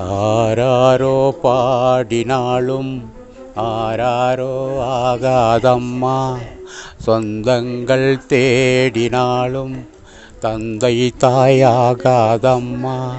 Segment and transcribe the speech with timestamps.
[0.00, 3.10] ஆராரோ பாடினாலும்
[3.56, 6.36] ஆராரோ ஆகாதம்மா.
[7.06, 9.88] சொந்தங்கள் தேடினாலும்
[10.40, 13.10] தந்தை தாயாகாதம்மா.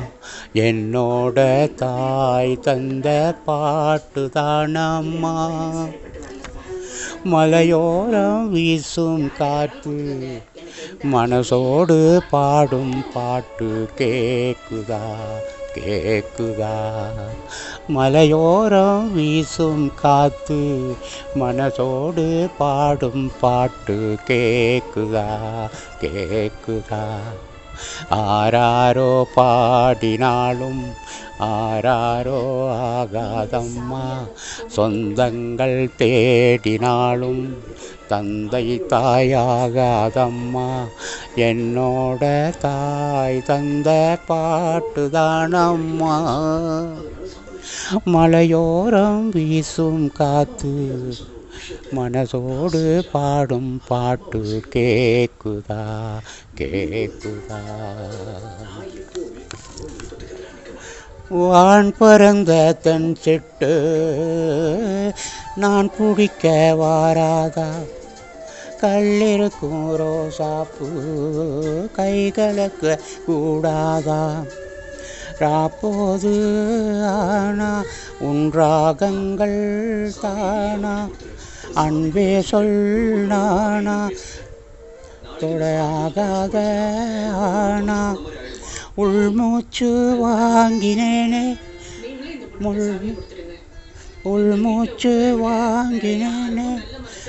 [0.54, 1.38] என்னோட
[1.74, 5.36] தாய் தந்த பாட்டு தானம்மா
[7.24, 10.42] மலையோரம் வீசும் காற்று
[11.14, 15.02] மனசோடு பாடும் பாட்டு கேக்குதா
[15.76, 16.76] கேக்குதா?
[17.88, 20.60] மலையோரம் வீசும் காத்து
[21.40, 25.28] மனசோடு பாடும் பாட்டு கேக்குதா
[26.02, 27.04] கேக்குதா?
[28.12, 30.84] ஆராரோ பாடினாலும்
[31.40, 34.06] ஆராரோ ஆகாதம்மா.
[34.76, 37.50] சொந்தங்கள் தேடினாலும்
[38.08, 40.70] தந்தை தாயாகாதம்மா.
[41.36, 46.16] என்னோட தாய் தந்த பாட்டுதானம்மா.
[48.04, 51.06] மலையோரம் வீசும் காத்து
[51.96, 55.82] மனசோடு பாடும் பாட்டு கேக்குதா?
[56.58, 57.60] கேக்குதா?
[61.30, 63.72] வான் பறந்த தன் சிட்டு
[65.56, 67.70] நான் பிடிக்க வாராதா?
[68.82, 70.88] கல்லிருக்கும் ரோசாப்பு
[71.98, 74.44] கைகளுக்கு கூடாதா?
[75.40, 76.34] ராப்போது
[77.06, 77.84] ஆனா
[78.20, 79.60] உன் ராகங்கள்
[80.22, 81.08] தானா?
[81.74, 84.10] அன்பே சொல் நானா?
[85.40, 86.56] தொடையாகாத
[87.34, 88.16] ஆனா?
[88.96, 91.60] உள்மூச்சு வாங்கினேனே.
[92.60, 93.00] முள்
[94.24, 96.82] உள்மூச்சு வாங்கினேனே.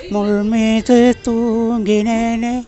[0.08, 2.66] முள் மீது தூங்கினேனே.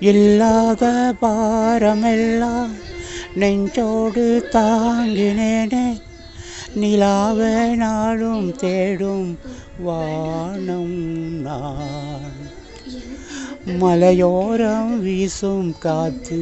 [0.00, 2.70] இல்லாத பாரமெல்லாம்
[3.34, 6.00] நெஞ்சோடு தாங்கினேனே.
[6.80, 9.38] நிலாவே நாளும் தேடும்
[9.78, 10.96] வானம்
[11.40, 12.38] நான்.
[13.66, 16.38] மலையோரம் வீசும் காத்து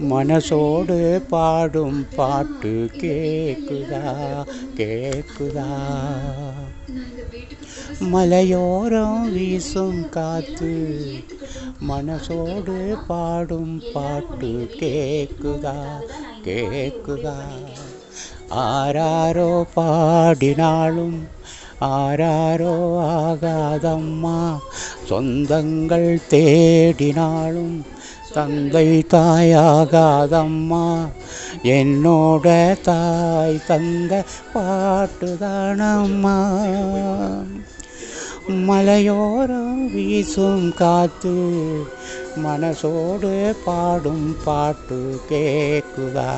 [0.00, 4.02] மனசோடு பாடும் பாட்டு கேக்குதா
[4.76, 5.68] கேக்குதா?
[8.00, 10.72] மலையோரம் வீசும் காத்து
[11.88, 16.00] மனசோடு பாடும் பாட்டு கேக்குதா
[16.44, 17.38] கேக்குதா?
[18.50, 21.34] ஆராரோ பாடினாலும்
[21.80, 24.58] ஆராரோ ஆகாதம்மா?
[25.08, 27.84] சொந்தங்கள் தேடினாலும்
[28.32, 31.08] தந்தை தாயாகாதம்மா?
[31.62, 36.64] என்னோட தாய் தந்த பாட்டுதானம்மா?
[38.48, 41.34] மலையோரம் வீசும் காத்து
[42.36, 46.34] மனசோடு பாடும் பாட்டு கேக்குதா?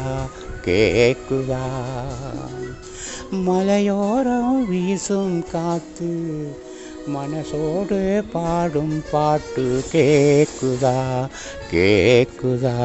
[0.64, 1.66] கேக்குதா?
[3.32, 6.10] மலையோரம் வீசும் காத்து
[7.08, 11.28] மனசோடு பாடும் பாட்டு கேக்குதா
[11.70, 12.76] கேக்குதா?